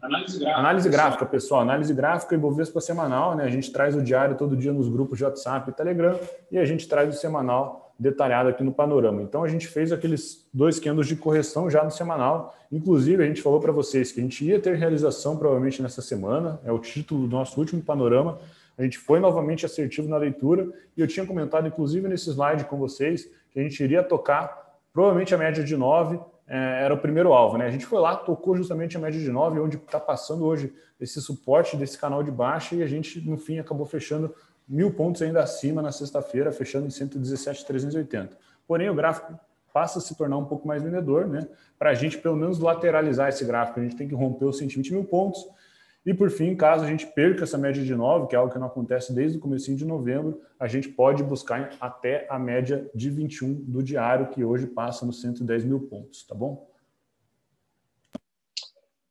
Análise 0.00 0.38
gráfica. 0.38 0.60
Análise 0.60 0.88
gráfica, 0.88 1.26
pessoal. 1.26 1.62
Análise 1.62 1.92
gráfica 1.92 2.32
e 2.32 2.38
Bovespa 2.38 2.80
semanal. 2.80 3.34
Né? 3.34 3.42
A 3.42 3.50
gente 3.50 3.72
traz 3.72 3.96
o 3.96 4.00
diário 4.00 4.36
todo 4.36 4.56
dia 4.56 4.72
nos 4.72 4.88
grupos 4.88 5.18
de 5.18 5.24
WhatsApp 5.24 5.68
e 5.68 5.72
Telegram 5.72 6.16
e 6.52 6.58
a 6.58 6.64
gente 6.64 6.86
traz 6.86 7.12
o 7.12 7.18
semanal 7.18 7.87
detalhado 7.98 8.48
aqui 8.48 8.62
no 8.62 8.72
panorama. 8.72 9.22
Então 9.22 9.42
a 9.42 9.48
gente 9.48 9.66
fez 9.66 9.90
aqueles 9.90 10.48
dois 10.54 10.78
candles 10.78 11.08
de 11.08 11.16
correção 11.16 11.68
já 11.68 11.82
no 11.82 11.90
semanal. 11.90 12.54
Inclusive, 12.70 13.22
a 13.22 13.26
gente 13.26 13.42
falou 13.42 13.60
para 13.60 13.72
vocês 13.72 14.12
que 14.12 14.20
a 14.20 14.22
gente 14.22 14.44
ia 14.44 14.60
ter 14.60 14.76
realização 14.76 15.36
provavelmente 15.36 15.82
nessa 15.82 16.00
semana, 16.00 16.60
é 16.64 16.70
o 16.70 16.78
título 16.78 17.26
do 17.26 17.36
nosso 17.36 17.58
último 17.58 17.82
panorama. 17.82 18.38
A 18.76 18.84
gente 18.84 18.98
foi 18.98 19.18
novamente 19.18 19.66
assertivo 19.66 20.08
na 20.08 20.16
leitura 20.16 20.68
e 20.96 21.00
eu 21.00 21.08
tinha 21.08 21.26
comentado, 21.26 21.66
inclusive, 21.66 22.06
nesse 22.06 22.30
slide 22.30 22.64
com 22.64 22.76
vocês, 22.78 23.28
que 23.50 23.58
a 23.58 23.62
gente 23.62 23.82
iria 23.82 24.02
tocar 24.04 24.78
provavelmente 24.92 25.34
a 25.34 25.38
média 25.38 25.64
de 25.64 25.76
9 25.76 26.20
é, 26.46 26.84
era 26.84 26.94
o 26.94 26.98
primeiro 26.98 27.32
alvo. 27.32 27.58
Né? 27.58 27.66
A 27.66 27.70
gente 27.70 27.84
foi 27.84 28.00
lá, 28.00 28.16
tocou 28.16 28.56
justamente 28.56 28.96
a 28.96 29.00
média 29.00 29.20
de 29.20 29.30
9, 29.30 29.60
onde 29.60 29.76
está 29.76 29.98
passando 29.98 30.44
hoje 30.44 30.72
esse 31.00 31.20
suporte 31.20 31.76
desse 31.76 31.98
canal 31.98 32.22
de 32.22 32.30
baixa 32.30 32.74
e 32.74 32.82
a 32.82 32.86
gente, 32.86 33.20
no 33.28 33.36
fim, 33.36 33.58
acabou 33.58 33.86
fechando 33.86 34.34
mil 34.68 34.92
pontos 34.92 35.22
ainda 35.22 35.42
acima 35.42 35.80
na 35.80 35.90
sexta-feira, 35.90 36.52
fechando 36.52 36.86
em 36.86 36.90
117,380. 36.90 38.36
Porém, 38.66 38.90
o 38.90 38.94
gráfico 38.94 39.38
passa 39.72 39.98
a 39.98 40.02
se 40.02 40.16
tornar 40.16 40.36
um 40.36 40.44
pouco 40.44 40.66
mais 40.66 40.82
vendedor, 40.82 41.26
né? 41.26 41.46
Para 41.78 41.90
a 41.90 41.94
gente, 41.94 42.18
pelo 42.18 42.36
menos, 42.36 42.58
lateralizar 42.58 43.28
esse 43.28 43.44
gráfico, 43.44 43.80
a 43.80 43.82
gente 43.82 43.96
tem 43.96 44.08
que 44.08 44.14
romper 44.14 44.44
os 44.44 44.58
120 44.58 44.92
mil 44.92 45.04
pontos. 45.04 45.46
E, 46.04 46.14
por 46.14 46.30
fim, 46.30 46.54
caso 46.54 46.84
a 46.84 46.86
gente 46.86 47.06
perca 47.06 47.44
essa 47.44 47.58
média 47.58 47.82
de 47.82 47.94
9, 47.94 48.28
que 48.28 48.34
é 48.34 48.38
algo 48.38 48.52
que 48.52 48.58
não 48.58 48.66
acontece 48.66 49.12
desde 49.12 49.38
o 49.38 49.40
começo 49.40 49.74
de 49.74 49.84
novembro, 49.84 50.40
a 50.58 50.66
gente 50.66 50.88
pode 50.88 51.22
buscar 51.22 51.70
até 51.80 52.26
a 52.30 52.38
média 52.38 52.90
de 52.94 53.10
21 53.10 53.54
do 53.54 53.82
diário, 53.82 54.28
que 54.28 54.44
hoje 54.44 54.66
passa 54.66 55.04
nos 55.04 55.20
110 55.20 55.64
mil 55.64 55.80
pontos, 55.80 56.24
tá 56.24 56.34
bom? 56.34 56.67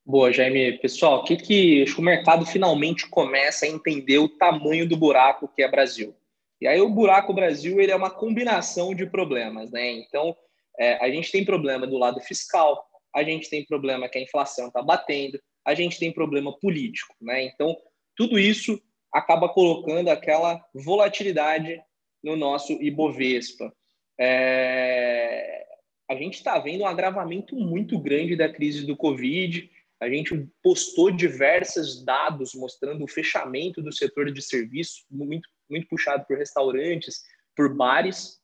Boa, 0.09 0.31
Jaime. 0.31 0.79
Pessoal, 0.79 1.19
o 1.19 1.23
que, 1.25 1.35
que 1.35 1.83
o 1.97 2.01
mercado 2.01 2.45
finalmente 2.45 3.09
começa 3.09 3.65
a 3.65 3.67
entender 3.67 4.17
o 4.19 4.29
tamanho 4.29 4.87
do 4.87 4.95
buraco 4.95 5.49
que 5.49 5.61
é 5.61 5.69
Brasil. 5.69 6.15
E 6.61 6.65
aí 6.65 6.79
o 6.79 6.89
buraco 6.89 7.33
Brasil 7.33 7.81
ele 7.81 7.91
é 7.91 7.95
uma 7.95 8.09
combinação 8.09 8.95
de 8.95 9.05
problemas, 9.05 9.69
né? 9.69 9.91
Então 9.91 10.33
é, 10.79 10.93
a 11.03 11.11
gente 11.11 11.29
tem 11.29 11.43
problema 11.43 11.85
do 11.85 11.97
lado 11.97 12.21
fiscal, 12.21 12.85
a 13.13 13.21
gente 13.21 13.49
tem 13.49 13.65
problema 13.65 14.07
que 14.07 14.17
a 14.17 14.21
inflação 14.21 14.67
está 14.67 14.81
batendo, 14.81 15.37
a 15.65 15.75
gente 15.75 15.99
tem 15.99 16.09
problema 16.09 16.57
político, 16.57 17.13
né? 17.19 17.43
Então 17.43 17.75
tudo 18.15 18.39
isso 18.39 18.81
acaba 19.11 19.49
colocando 19.49 20.07
aquela 20.07 20.65
volatilidade 20.73 21.81
no 22.23 22.37
nosso 22.37 22.71
IBOVESPA. 22.81 23.73
É... 24.17 25.65
A 26.09 26.15
gente 26.15 26.35
está 26.35 26.57
vendo 26.59 26.85
um 26.85 26.87
agravamento 26.87 27.57
muito 27.57 27.99
grande 27.99 28.37
da 28.37 28.47
crise 28.47 28.85
do 28.85 28.95
Covid 28.95 29.69
a 29.99 30.09
gente 30.09 30.47
postou 30.61 31.09
diversos 31.09 32.03
dados 32.03 32.53
mostrando 32.53 33.03
o 33.03 33.07
fechamento 33.07 33.81
do 33.81 33.91
setor 33.91 34.31
de 34.31 34.41
serviço, 34.41 35.03
muito, 35.09 35.49
muito 35.69 35.87
puxado 35.87 36.25
por 36.27 36.37
restaurantes, 36.37 37.23
por 37.55 37.75
bares. 37.75 38.39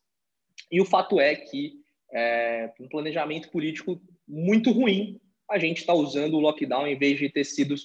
E 0.72 0.81
o 0.81 0.86
fato 0.86 1.19
é 1.19 1.36
que, 1.36 1.74
é, 2.12 2.72
um 2.79 2.88
planejamento 2.88 3.50
político 3.51 4.01
muito 4.27 4.72
ruim, 4.72 5.19
a 5.50 5.60
gente 5.60 5.79
está 5.79 5.93
usando 5.93 6.36
o 6.36 6.39
lockdown 6.39 6.88
em 6.88 6.98
vez 6.98 7.19
de 7.19 7.29
ter 7.29 7.43
sido 7.43 7.75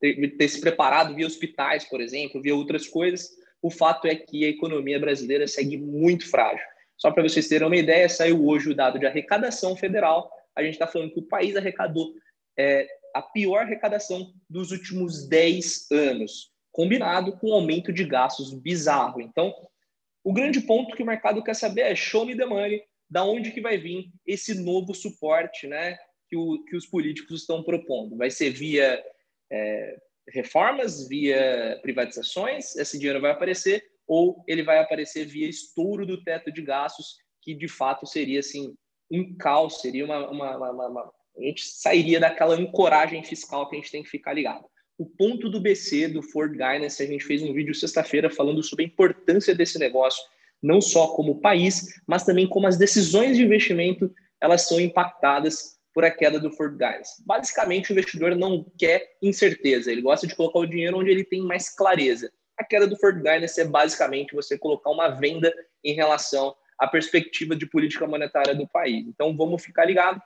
ter, 0.00 0.36
ter 0.36 0.48
se 0.48 0.60
preparado 0.60 1.14
via 1.14 1.26
hospitais, 1.26 1.84
por 1.84 2.00
exemplo, 2.00 2.42
via 2.42 2.56
outras 2.56 2.88
coisas. 2.88 3.30
O 3.62 3.70
fato 3.70 4.08
é 4.08 4.16
que 4.16 4.44
a 4.44 4.48
economia 4.48 4.98
brasileira 4.98 5.46
segue 5.46 5.76
muito 5.76 6.28
frágil. 6.28 6.66
Só 6.96 7.12
para 7.12 7.22
vocês 7.22 7.48
terem 7.48 7.68
uma 7.68 7.76
ideia, 7.76 8.08
saiu 8.08 8.44
hoje 8.44 8.70
o 8.70 8.74
dado 8.74 8.98
de 8.98 9.06
arrecadação 9.06 9.76
federal. 9.76 10.28
A 10.56 10.62
gente 10.62 10.74
está 10.74 10.88
falando 10.88 11.12
que 11.12 11.20
o 11.20 11.28
país 11.28 11.56
arrecadou 11.56 12.12
é, 12.58 12.86
a 13.14 13.22
pior 13.22 13.62
arrecadação 13.62 14.32
dos 14.48 14.70
últimos 14.70 15.28
10 15.28 15.90
anos, 15.90 16.50
combinado 16.70 17.36
com 17.38 17.50
um 17.50 17.54
aumento 17.54 17.92
de 17.92 18.04
gastos 18.04 18.52
bizarro. 18.52 19.20
Então, 19.20 19.54
o 20.24 20.32
grande 20.32 20.60
ponto 20.60 20.96
que 20.96 21.02
o 21.02 21.06
mercado 21.06 21.42
quer 21.42 21.54
saber 21.54 21.82
é 21.82 21.94
show 21.94 22.24
me 22.24 22.36
the 22.36 22.46
money, 22.46 22.82
da 23.10 23.24
onde 23.24 23.50
que 23.50 23.60
vai 23.60 23.76
vir 23.76 24.10
esse 24.26 24.54
novo 24.54 24.94
suporte 24.94 25.66
né, 25.66 25.98
que, 26.28 26.36
o, 26.36 26.64
que 26.64 26.76
os 26.76 26.86
políticos 26.86 27.40
estão 27.40 27.62
propondo. 27.62 28.16
Vai 28.16 28.30
ser 28.30 28.50
via 28.50 29.02
é, 29.50 29.96
reformas, 30.28 31.06
via 31.08 31.78
privatizações, 31.82 32.74
esse 32.76 32.98
dinheiro 32.98 33.20
vai 33.20 33.32
aparecer, 33.32 33.84
ou 34.06 34.42
ele 34.46 34.62
vai 34.62 34.78
aparecer 34.78 35.26
via 35.26 35.48
estouro 35.48 36.06
do 36.06 36.22
teto 36.22 36.50
de 36.50 36.62
gastos, 36.62 37.16
que 37.42 37.54
de 37.54 37.68
fato 37.68 38.06
seria 38.06 38.40
assim 38.40 38.74
um 39.10 39.36
caos, 39.36 39.80
seria 39.80 40.04
uma, 40.04 40.30
uma, 40.30 40.56
uma, 40.56 40.88
uma 40.88 41.12
a 41.36 41.40
gente 41.40 41.64
sairia 41.64 42.20
daquela 42.20 42.54
ancoragem 42.54 43.24
fiscal 43.24 43.68
que 43.68 43.76
a 43.76 43.78
gente 43.78 43.90
tem 43.90 44.02
que 44.02 44.10
ficar 44.10 44.32
ligado. 44.32 44.64
O 44.98 45.06
ponto 45.06 45.48
do 45.48 45.60
BC, 45.60 46.08
do 46.08 46.22
Ford 46.22 46.52
Guidance, 46.52 47.02
a 47.02 47.06
gente 47.06 47.24
fez 47.24 47.42
um 47.42 47.52
vídeo 47.52 47.74
sexta-feira 47.74 48.30
falando 48.30 48.62
sobre 48.62 48.84
a 48.84 48.88
importância 48.88 49.54
desse 49.54 49.78
negócio, 49.78 50.22
não 50.62 50.80
só 50.80 51.08
como 51.08 51.40
país, 51.40 52.00
mas 52.06 52.24
também 52.24 52.46
como 52.46 52.66
as 52.66 52.76
decisões 52.76 53.36
de 53.36 53.42
investimento 53.42 54.12
elas 54.40 54.62
são 54.62 54.80
impactadas 54.80 55.78
por 55.94 56.04
a 56.04 56.10
queda 56.10 56.38
do 56.38 56.50
Ford 56.52 56.72
Guidance. 56.72 57.22
Basicamente, 57.24 57.90
o 57.90 57.92
investidor 57.92 58.34
não 58.34 58.64
quer 58.78 59.16
incerteza, 59.22 59.90
ele 59.90 60.02
gosta 60.02 60.26
de 60.26 60.34
colocar 60.34 60.58
o 60.58 60.66
dinheiro 60.66 60.98
onde 60.98 61.10
ele 61.10 61.24
tem 61.24 61.42
mais 61.42 61.68
clareza. 61.74 62.30
A 62.58 62.64
queda 62.64 62.86
do 62.86 62.96
Ford 62.96 63.16
Guidance 63.16 63.60
é 63.60 63.64
basicamente 63.64 64.34
você 64.34 64.58
colocar 64.58 64.90
uma 64.90 65.08
venda 65.08 65.52
em 65.84 65.94
relação 65.94 66.54
à 66.78 66.86
perspectiva 66.86 67.54
de 67.56 67.66
política 67.66 68.06
monetária 68.06 68.54
do 68.54 68.68
país. 68.68 69.06
Então, 69.06 69.36
vamos 69.36 69.62
ficar 69.62 69.84
ligado. 69.84 70.20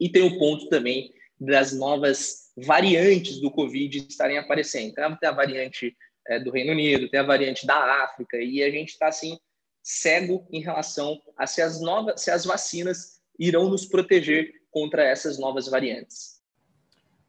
E 0.00 0.08
tem 0.08 0.22
o 0.22 0.38
ponto 0.38 0.68
também 0.68 1.12
das 1.38 1.72
novas 1.72 2.52
variantes 2.56 3.40
do 3.40 3.50
Covid 3.50 4.06
estarem 4.08 4.38
aparecendo. 4.38 4.90
Então, 4.90 5.16
tem 5.16 5.28
a 5.28 5.32
variante 5.32 5.96
é, 6.26 6.40
do 6.40 6.50
Reino 6.50 6.72
Unido, 6.72 7.08
tem 7.08 7.20
a 7.20 7.26
variante 7.26 7.66
da 7.66 8.04
África, 8.04 8.38
e 8.38 8.62
a 8.62 8.70
gente 8.70 8.90
está 8.90 9.08
assim 9.08 9.38
cego 9.82 10.46
em 10.50 10.60
relação 10.60 11.20
a 11.36 11.46
se 11.46 11.62
as 11.62 11.80
novas, 11.80 12.20
se 12.20 12.30
as 12.30 12.44
vacinas 12.44 13.20
irão 13.38 13.68
nos 13.68 13.84
proteger 13.84 14.52
contra 14.70 15.04
essas 15.04 15.38
novas 15.38 15.68
variantes. 15.68 16.40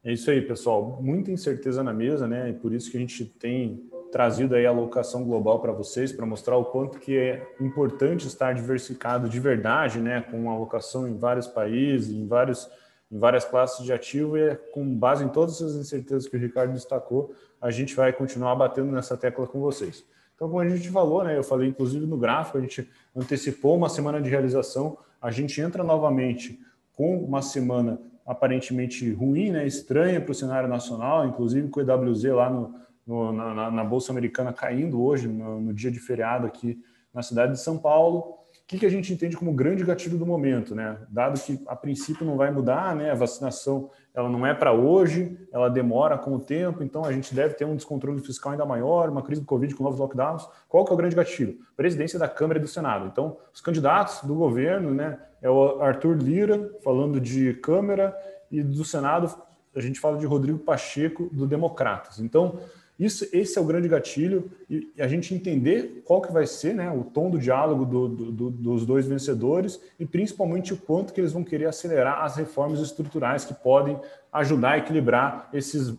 É 0.03 0.13
isso 0.13 0.31
aí, 0.31 0.41
pessoal. 0.41 1.01
Muita 1.01 1.31
incerteza 1.31 1.83
na 1.83 1.93
mesa, 1.93 2.27
né? 2.27 2.49
E 2.49 2.53
por 2.53 2.73
isso 2.73 2.89
que 2.89 2.97
a 2.97 2.99
gente 2.99 3.25
tem 3.25 3.89
trazido 4.17 4.55
aí 4.55 4.65
a 4.65 4.69
alocação 4.71 5.23
global 5.23 5.59
para 5.59 5.71
vocês, 5.71 6.11
para 6.11 6.25
mostrar 6.25 6.57
o 6.57 6.65
quanto 6.65 6.97
que 6.97 7.15
é 7.15 7.47
importante 7.61 8.25
estar 8.25 8.51
diversificado 8.51 9.29
de 9.29 9.39
verdade, 9.39 9.99
né, 9.99 10.21
com 10.21 10.49
alocação 10.49 11.07
em 11.07 11.15
vários 11.15 11.45
países, 11.45 12.09
em 12.09 12.25
vários 12.25 12.67
em 13.11 13.19
várias 13.19 13.45
classes 13.45 13.85
de 13.85 13.93
ativo 13.93 14.35
e 14.35 14.41
é 14.41 14.55
com 14.55 14.83
base 14.95 15.23
em 15.23 15.29
todas 15.29 15.57
essas 15.57 15.75
incertezas 15.75 16.27
que 16.27 16.35
o 16.35 16.39
Ricardo 16.39 16.73
destacou, 16.73 17.31
a 17.61 17.69
gente 17.69 17.95
vai 17.95 18.11
continuar 18.11 18.55
batendo 18.55 18.91
nessa 18.91 19.15
tecla 19.15 19.45
com 19.45 19.59
vocês. 19.59 20.03
Então, 20.35 20.49
como 20.49 20.61
a 20.61 20.67
gente 20.67 20.89
falou, 20.89 21.23
né, 21.23 21.37
eu 21.37 21.43
falei 21.43 21.69
inclusive 21.69 22.07
no 22.07 22.17
gráfico, 22.17 22.57
a 22.57 22.61
gente 22.61 22.89
antecipou 23.15 23.77
uma 23.77 23.87
semana 23.87 24.19
de 24.19 24.31
realização, 24.31 24.97
a 25.21 25.29
gente 25.29 25.61
entra 25.61 25.83
novamente 25.83 26.59
com 26.95 27.19
uma 27.19 27.43
semana 27.43 28.01
aparentemente 28.25 29.09
ruim, 29.13 29.51
né, 29.51 29.67
estranha 29.67 30.19
para 30.19 30.31
o 30.31 30.35
cenário 30.35 30.67
nacional, 30.67 31.23
inclusive 31.27 31.69
com 31.69 31.79
o 31.79 31.83
EWZ 31.83 32.23
lá 32.23 32.49
no, 32.49 32.86
no, 33.07 33.31
na, 33.31 33.71
na, 33.71 33.83
Bolsa 33.83 34.11
Americana 34.11 34.51
caindo 34.51 35.01
hoje, 35.01 35.27
no, 35.27 35.61
no, 35.61 35.73
dia 35.73 35.89
de 35.89 35.99
feriado 35.99 36.45
aqui 36.45 36.83
na 37.13 37.23
cidade 37.23 37.53
de 37.53 37.61
São 37.61 37.77
Paulo. 37.77 38.19
O 38.19 38.67
que, 38.67 38.77
que 38.77 38.85
a 38.85 38.89
gente 38.89 39.13
entende 39.13 39.37
como 39.37 39.53
grande 39.53 39.85
gatilho 39.85 40.17
do 40.17 40.25
momento, 40.25 40.75
né? 40.75 40.97
Dado 41.09 41.39
que 41.39 41.57
a 41.67 41.75
princípio 41.75 42.25
não 42.25 42.35
vai 42.35 42.51
mudar, 42.51 42.93
né? 42.93 43.09
A 43.11 43.15
vacinação 43.15 43.89
ela 44.13 44.29
não 44.29 44.45
é 44.45 44.53
para 44.53 44.73
hoje, 44.73 45.37
ela 45.53 45.69
demora 45.69 46.17
com 46.17 46.35
o 46.35 46.39
tempo, 46.39 46.83
então 46.83 47.05
a 47.05 47.13
gente 47.13 47.33
deve 47.33 47.53
ter 47.53 47.63
um 47.63 47.77
descontrole 47.77 48.19
fiscal 48.19 48.51
ainda 48.51 48.65
maior, 48.65 49.09
uma 49.09 49.21
crise 49.21 49.39
do 49.39 49.47
Covid 49.47 49.73
com 49.73 49.83
novos 49.85 49.99
lockdowns. 49.99 50.45
Qual 50.67 50.83
que 50.83 50.91
é 50.91 50.93
o 50.93 50.97
grande 50.97 51.15
gatilho? 51.15 51.59
Presidência 51.77 52.19
da 52.19 52.27
Câmara 52.27 52.59
e 52.59 52.61
do 52.61 52.67
Senado. 52.67 53.07
Então, 53.07 53.37
os 53.53 53.61
candidatos 53.61 54.21
do 54.23 54.35
governo, 54.35 54.93
né? 54.93 55.17
É 55.41 55.49
o 55.49 55.81
Arthur 55.81 56.17
Lira 56.17 56.71
falando 56.83 57.21
de 57.21 57.53
Câmara 57.53 58.13
e 58.51 58.61
do 58.61 58.83
Senado 58.83 59.33
a 59.75 59.81
gente 59.81 59.99
fala 59.99 60.17
de 60.17 60.25
Rodrigo 60.25 60.57
Pacheco 60.57 61.29
do 61.31 61.45
Democratas. 61.45 62.19
Então, 62.19 62.59
isso, 62.99 63.27
esse 63.31 63.57
é 63.57 63.61
o 63.61 63.65
grande 63.65 63.87
gatilho 63.87 64.49
e, 64.67 64.91
a 64.99 65.07
gente 65.07 65.33
entender 65.33 66.01
qual 66.03 66.21
que 66.21 66.33
vai 66.33 66.47
ser 66.47 66.73
né, 66.73 66.89
o 66.91 67.03
tom 67.03 67.29
do 67.29 67.37
diálogo 67.37 67.85
do, 67.85 68.07
do, 68.07 68.49
dos 68.49 68.85
dois 68.85 69.05
vencedores 69.05 69.79
e 69.99 70.05
principalmente 70.05 70.73
o 70.73 70.77
quanto 70.77 71.13
que 71.13 71.21
eles 71.21 71.31
vão 71.31 71.43
querer 71.43 71.67
acelerar 71.67 72.23
as 72.23 72.35
reformas 72.35 72.79
estruturais 72.79 73.45
que 73.45 73.53
podem 73.53 73.99
ajudar 74.33 74.71
a 74.71 74.77
equilibrar 74.79 75.47
esses, 75.53 75.93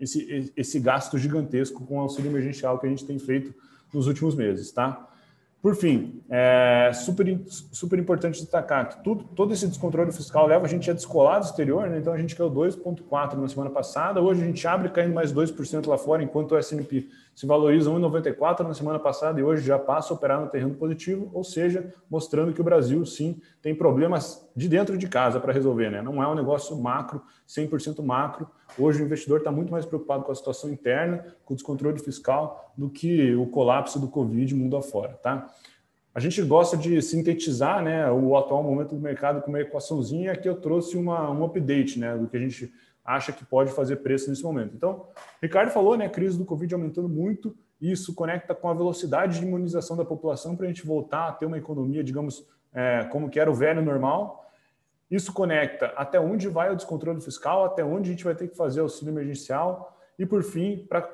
esse, 0.00 0.52
esse 0.56 0.80
gasto 0.80 1.16
gigantesco 1.16 1.86
com 1.86 1.98
o 1.98 2.00
auxílio 2.00 2.30
emergencial 2.30 2.78
que 2.78 2.86
a 2.86 2.90
gente 2.90 3.06
tem 3.06 3.18
feito 3.20 3.54
nos 3.94 4.08
últimos 4.08 4.34
meses, 4.34 4.72
tá? 4.72 5.11
Por 5.62 5.76
fim, 5.76 6.20
é 6.28 6.90
super, 6.92 7.40
super 7.46 7.96
importante 7.96 8.40
destacar 8.40 8.88
que 8.88 9.04
tudo, 9.04 9.22
todo 9.22 9.52
esse 9.52 9.68
descontrole 9.68 10.10
fiscal 10.10 10.44
leva 10.44 10.66
a 10.66 10.68
gente 10.68 10.90
a 10.90 10.92
descolar 10.92 11.38
do 11.38 11.44
exterior, 11.44 11.88
né? 11.88 11.98
então 11.98 12.12
a 12.12 12.18
gente 12.18 12.34
caiu 12.34 12.50
2,4% 12.50 13.34
na 13.34 13.46
semana 13.46 13.70
passada, 13.70 14.20
hoje 14.20 14.42
a 14.42 14.44
gente 14.44 14.66
abre 14.66 14.88
caindo 14.88 15.14
mais 15.14 15.32
2% 15.32 15.86
lá 15.86 15.96
fora, 15.96 16.20
enquanto 16.20 16.50
o 16.50 16.58
S&P 16.58 17.08
se 17.32 17.46
valoriza 17.46 17.88
1,94 17.90 18.66
na 18.66 18.74
semana 18.74 18.98
passada 18.98 19.38
e 19.38 19.44
hoje 19.44 19.64
já 19.64 19.78
passa 19.78 20.12
a 20.12 20.16
operar 20.16 20.40
no 20.40 20.48
terreno 20.48 20.74
positivo, 20.74 21.30
ou 21.32 21.44
seja, 21.44 21.94
mostrando 22.10 22.52
que 22.52 22.60
o 22.60 22.64
Brasil 22.64 23.06
sim 23.06 23.40
tem 23.62 23.72
problemas 23.72 24.44
de 24.56 24.68
dentro 24.68 24.98
de 24.98 25.06
casa 25.06 25.38
para 25.38 25.52
resolver, 25.52 25.90
né? 25.90 26.02
Não 26.02 26.20
é 26.20 26.26
um 26.26 26.34
negócio 26.34 26.76
macro, 26.76 27.22
100% 27.48 28.02
macro. 28.04 28.48
Hoje 28.78 29.02
o 29.02 29.04
investidor 29.04 29.38
está 29.38 29.52
muito 29.52 29.70
mais 29.70 29.84
preocupado 29.84 30.24
com 30.24 30.32
a 30.32 30.34
situação 30.34 30.70
interna, 30.70 31.24
com 31.44 31.54
o 31.54 31.56
descontrole 31.56 31.98
fiscal, 31.98 32.72
do 32.76 32.88
que 32.88 33.34
o 33.34 33.46
colapso 33.46 34.00
do 34.00 34.08
Covid 34.08 34.54
mundo 34.54 34.76
afora, 34.76 35.14
tá? 35.22 35.48
A 36.14 36.20
gente 36.20 36.42
gosta 36.42 36.76
de 36.76 37.00
sintetizar 37.00 37.82
né, 37.82 38.10
o 38.10 38.36
atual 38.36 38.62
momento 38.62 38.94
do 38.94 39.00
mercado 39.00 39.40
com 39.40 39.48
uma 39.48 39.60
equaçãozinha, 39.60 40.26
e 40.26 40.28
aqui 40.28 40.46
eu 40.46 40.60
trouxe 40.60 40.96
uma, 40.96 41.30
um 41.30 41.42
update 41.44 41.98
né, 41.98 42.16
do 42.16 42.26
que 42.26 42.36
a 42.36 42.40
gente 42.40 42.70
acha 43.04 43.32
que 43.32 43.44
pode 43.44 43.72
fazer 43.72 43.96
preço 43.96 44.28
nesse 44.28 44.42
momento. 44.42 44.74
Então, 44.76 45.06
Ricardo 45.40 45.70
falou, 45.70 45.96
né, 45.96 46.06
a 46.06 46.10
crise 46.10 46.36
do 46.36 46.44
Covid 46.44 46.74
aumentando 46.74 47.08
muito, 47.08 47.56
isso 47.80 48.14
conecta 48.14 48.54
com 48.54 48.68
a 48.68 48.74
velocidade 48.74 49.40
de 49.40 49.46
imunização 49.46 49.96
da 49.96 50.04
população 50.04 50.54
para 50.54 50.66
a 50.66 50.68
gente 50.68 50.86
voltar 50.86 51.28
a 51.28 51.32
ter 51.32 51.46
uma 51.46 51.58
economia, 51.58 52.04
digamos, 52.04 52.46
é, 52.72 53.04
como 53.10 53.28
que 53.28 53.40
era 53.40 53.50
o 53.50 53.54
velho 53.54 53.82
normal. 53.82 54.41
Isso 55.12 55.30
conecta 55.30 55.92
até 55.94 56.18
onde 56.18 56.48
vai 56.48 56.72
o 56.72 56.74
descontrole 56.74 57.20
fiscal, 57.20 57.66
até 57.66 57.84
onde 57.84 58.08
a 58.08 58.12
gente 58.12 58.24
vai 58.24 58.34
ter 58.34 58.48
que 58.48 58.56
fazer 58.56 58.80
auxílio 58.80 59.12
emergencial 59.12 59.94
e, 60.18 60.24
por 60.24 60.42
fim, 60.42 60.86
para 60.88 61.06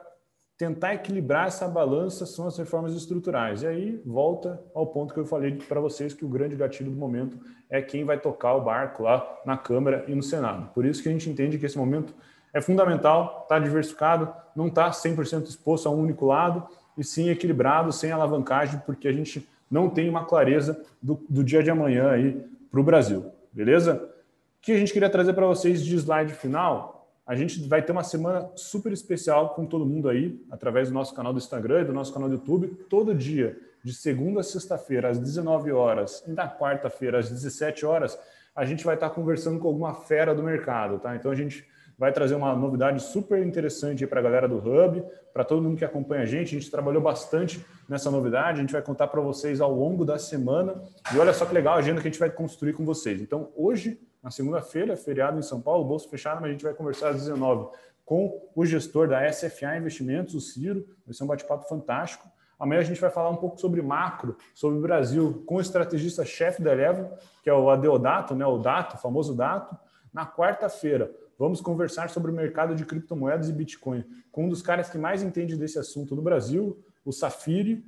tentar 0.57 0.95
equilibrar 0.95 1.49
essa 1.49 1.67
balança 1.67 2.25
são 2.25 2.47
as 2.47 2.57
reformas 2.57 2.95
estruturais. 2.95 3.64
E 3.64 3.67
aí 3.67 4.00
volta 4.07 4.62
ao 4.73 4.87
ponto 4.87 5.12
que 5.12 5.19
eu 5.19 5.26
falei 5.26 5.57
para 5.57 5.81
vocês 5.81 6.14
que 6.14 6.25
o 6.25 6.28
grande 6.28 6.55
gatilho 6.55 6.93
do 6.93 6.97
momento 6.97 7.40
é 7.69 7.83
quem 7.83 8.05
vai 8.05 8.21
tocar 8.21 8.55
o 8.55 8.61
barco 8.61 9.02
lá 9.02 9.40
na 9.45 9.59
Câmara 9.59 10.05
e 10.07 10.14
no 10.14 10.23
Senado. 10.23 10.71
Por 10.73 10.87
isso 10.87 11.02
que 11.02 11.09
a 11.09 11.12
gente 11.12 11.28
entende 11.28 11.59
que 11.59 11.67
esse 11.67 11.76
momento 11.76 12.14
é 12.52 12.61
fundamental, 12.61 13.40
está 13.43 13.59
diversificado, 13.59 14.33
não 14.55 14.69
está 14.69 14.90
100% 14.90 15.49
exposto 15.49 15.88
a 15.88 15.90
um 15.90 16.00
único 16.00 16.25
lado, 16.25 16.69
e 16.97 17.02
sim 17.02 17.31
equilibrado, 17.31 17.93
sem 17.93 18.12
alavancagem, 18.12 18.81
porque 18.87 19.09
a 19.09 19.12
gente 19.12 19.49
não 19.69 19.90
tem 19.90 20.09
uma 20.09 20.25
clareza 20.25 20.81
do, 21.02 21.21
do 21.28 21.43
dia 21.43 21.64
de 21.64 21.71
amanhã 21.71 22.11
aí 22.11 22.40
para 22.71 22.81
o 22.81 22.85
Brasil. 22.85 23.38
Beleza? 23.52 23.95
O 23.95 24.61
que 24.61 24.73
a 24.73 24.78
gente 24.78 24.93
queria 24.93 25.11
trazer 25.11 25.33
para 25.33 25.47
vocês 25.47 25.85
de 25.85 25.95
slide 25.97 26.33
final 26.33 26.99
a 27.28 27.37
gente 27.37 27.69
vai 27.69 27.83
ter 27.83 27.93
uma 27.93 28.02
semana 28.02 28.50
super 28.57 28.90
especial 28.90 29.50
com 29.50 29.67
todo 29.67 29.85
mundo 29.85 30.09
aí, 30.09 30.43
através 30.50 30.88
do 30.88 30.95
nosso 30.95 31.14
canal 31.14 31.31
do 31.31 31.38
Instagram 31.38 31.83
e 31.83 31.85
do 31.85 31.93
nosso 31.93 32.11
canal 32.11 32.26
do 32.26 32.37
YouTube, 32.37 32.69
todo 32.88 33.14
dia, 33.14 33.55
de 33.85 33.93
segunda 33.93 34.40
a 34.40 34.43
sexta-feira, 34.43 35.11
às 35.11 35.19
19 35.19 35.71
horas, 35.71 36.25
e 36.26 36.31
na 36.31 36.49
quarta-feira, 36.49 37.19
às 37.19 37.28
17 37.28 37.85
horas, 37.85 38.19
a 38.57 38.64
gente 38.64 38.83
vai 38.83 38.95
estar 38.95 39.11
conversando 39.11 39.61
com 39.61 39.69
alguma 39.69 39.95
fera 39.95 40.35
do 40.35 40.43
mercado, 40.43 40.99
tá? 40.99 41.14
Então 41.14 41.31
a 41.31 41.35
gente 41.35 41.69
vai 41.99 42.12
trazer 42.12 42.37
uma 42.37 42.55
novidade 42.55 43.02
super 43.02 43.45
interessante 43.45 44.07
para 44.07 44.21
a 44.21 44.23
galera 44.23 44.47
do 44.47 44.57
Hub, 44.59 45.05
para 45.33 45.45
todo 45.45 45.61
mundo 45.61 45.76
que 45.76 45.85
acompanha 45.85 46.23
a 46.23 46.26
gente. 46.26 46.57
A 46.57 46.61
gente 46.61 46.71
trabalhou 46.71 47.02
bastante 47.02 47.64
nessa 47.88 48.11
novidade, 48.11 48.59
a 48.59 48.61
gente 48.61 48.73
vai 48.73 48.83
contar 48.83 49.09
para 49.09 49.21
vocês 49.21 49.61
ao 49.61 49.75
longo 49.75 50.05
da 50.05 50.19
semana. 50.19 50.81
E 51.12 51.19
olha 51.19 51.33
só 51.33 51.45
que 51.45 51.52
legal 51.52 51.75
a 51.75 51.78
agenda 51.78 52.00
que 52.00 52.07
a 52.07 52.11
gente 52.11 52.21
vai 52.21 52.31
construir 52.31 52.73
com 52.73 52.85
vocês. 52.85 53.21
Então, 53.21 53.50
hoje 53.57 54.00
na 54.23 54.31
segunda-feira, 54.31 54.97
feriado 54.97 55.38
em 55.38 55.43
São 55.43 55.61
Paulo, 55.61 55.85
bolsa 55.85 56.09
fechada, 56.09 56.40
mas 56.40 56.50
a 56.50 56.52
gente 56.52 56.64
vai 56.64 56.75
conversar 56.75 57.11
às 57.11 57.17
19 57.17 57.69
com 58.05 58.50
o 58.55 58.64
gestor 58.64 59.07
da 59.07 59.31
SFA 59.31 59.76
Investimentos, 59.76 60.35
o 60.35 60.40
Ciro. 60.40 60.87
Vai 61.05 61.14
ser 61.14 61.25
um 61.25 61.26
bate-papo 61.26 61.69
fantástico. 61.69 62.26
Amanhã 62.59 62.81
a 62.81 62.85
gente 62.85 63.00
vai 63.00 63.11
falar 63.11 63.31
um 63.31 63.37
pouco 63.37 63.61
sobre 63.61 63.81
macro, 63.81 64.37
sobre 64.55 64.78
o 64.78 64.83
Brasil, 64.83 65.45
com 65.47 65.57
o 65.57 65.61
estrategista-chefe 65.61 66.62
da 66.62 66.73
Eleva, 66.73 67.17
que 67.43 67.50
é 67.50 67.55
o 67.55 67.71
Adeodato, 67.71 68.35
né, 68.35 68.45
o 68.45 68.59
Dato, 68.59 68.97
o 68.97 68.99
famoso 68.99 69.37
Dato. 69.37 69.76
Na 70.12 70.26
quarta-feira, 70.26 71.11
vamos 71.38 71.61
conversar 71.61 72.11
sobre 72.11 72.30
o 72.30 72.35
mercado 72.35 72.75
de 72.75 72.85
criptomoedas 72.85 73.49
e 73.49 73.52
Bitcoin 73.52 74.04
com 74.30 74.47
um 74.47 74.49
dos 74.49 74.62
caras 74.62 74.88
que 74.88 74.99
mais 74.99 75.23
entende 75.23 75.57
desse 75.57 75.78
assunto 75.78 76.14
no 76.14 76.23
Brasil, 76.23 76.78
o 77.04 77.12
Safiri. 77.12 77.85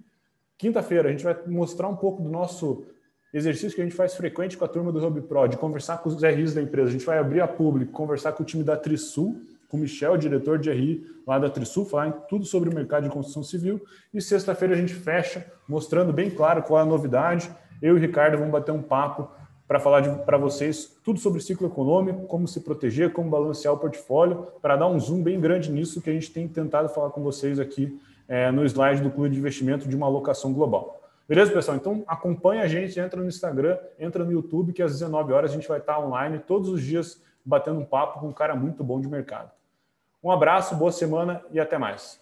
Quinta-feira, 0.56 1.08
a 1.08 1.12
gente 1.12 1.24
vai 1.24 1.36
mostrar 1.46 1.88
um 1.88 1.96
pouco 1.96 2.22
do 2.22 2.28
nosso 2.28 2.84
exercício 3.32 3.74
que 3.74 3.80
a 3.80 3.84
gente 3.84 3.96
faz 3.96 4.14
frequente 4.14 4.56
com 4.56 4.64
a 4.64 4.68
turma 4.68 4.92
do 4.92 5.04
Hub 5.04 5.20
Pro, 5.22 5.46
de 5.46 5.56
conversar 5.56 5.98
com 5.98 6.08
os 6.08 6.22
RIs 6.22 6.54
da 6.54 6.62
empresa. 6.62 6.88
A 6.88 6.92
gente 6.92 7.06
vai 7.06 7.18
abrir 7.18 7.40
a 7.40 7.48
público, 7.48 7.92
conversar 7.92 8.32
com 8.32 8.42
o 8.42 8.46
time 8.46 8.64
da 8.64 8.76
Trisul, 8.76 9.40
com 9.68 9.76
o 9.76 9.80
Michel, 9.80 10.16
diretor 10.16 10.58
de 10.58 10.70
RI 10.70 11.06
lá 11.26 11.38
da 11.38 11.48
Trisul, 11.48 11.84
falar 11.84 12.10
tudo 12.10 12.44
sobre 12.44 12.68
o 12.68 12.74
mercado 12.74 13.04
de 13.04 13.10
construção 13.10 13.42
civil. 13.42 13.80
E 14.12 14.20
sexta-feira 14.20 14.74
a 14.74 14.76
gente 14.76 14.94
fecha, 14.94 15.46
mostrando 15.68 16.12
bem 16.12 16.28
claro 16.28 16.62
qual 16.62 16.80
é 16.80 16.82
a 16.82 16.86
novidade. 16.86 17.48
Eu 17.80 17.94
e 17.94 17.98
o 17.98 18.00
Ricardo 18.00 18.36
vamos 18.36 18.50
bater 18.50 18.72
um 18.72 18.82
papo 18.82 19.30
para 19.70 19.78
falar 19.78 20.02
para 20.24 20.36
vocês 20.36 20.98
tudo 21.04 21.20
sobre 21.20 21.40
ciclo 21.40 21.68
econômico, 21.68 22.26
como 22.26 22.48
se 22.48 22.58
proteger, 22.58 23.12
como 23.12 23.30
balancear 23.30 23.72
o 23.72 23.78
portfólio, 23.78 24.48
para 24.60 24.74
dar 24.74 24.88
um 24.88 24.98
zoom 24.98 25.22
bem 25.22 25.38
grande 25.38 25.70
nisso 25.70 26.02
que 26.02 26.10
a 26.10 26.12
gente 26.12 26.28
tem 26.32 26.48
tentado 26.48 26.88
falar 26.88 27.10
com 27.10 27.22
vocês 27.22 27.60
aqui 27.60 27.96
é, 28.26 28.50
no 28.50 28.64
slide 28.64 29.00
do 29.00 29.12
Clube 29.12 29.30
de 29.30 29.38
Investimento 29.38 29.88
de 29.88 29.94
uma 29.94 30.08
alocação 30.08 30.52
global. 30.52 31.00
Beleza, 31.28 31.52
pessoal? 31.52 31.76
Então 31.76 32.02
acompanha 32.08 32.64
a 32.64 32.66
gente, 32.66 32.98
entra 32.98 33.22
no 33.22 33.28
Instagram, 33.28 33.78
entra 33.96 34.24
no 34.24 34.32
YouTube, 34.32 34.72
que 34.72 34.82
às 34.82 34.90
19 34.90 35.32
horas 35.32 35.52
a 35.52 35.54
gente 35.54 35.68
vai 35.68 35.78
estar 35.78 36.00
online 36.00 36.40
todos 36.40 36.68
os 36.68 36.82
dias 36.82 37.22
batendo 37.44 37.78
um 37.78 37.84
papo 37.84 38.18
com 38.18 38.26
um 38.26 38.32
cara 38.32 38.56
muito 38.56 38.82
bom 38.82 39.00
de 39.00 39.06
mercado. 39.06 39.52
Um 40.20 40.32
abraço, 40.32 40.74
boa 40.74 40.90
semana 40.90 41.44
e 41.52 41.60
até 41.60 41.78
mais. 41.78 42.19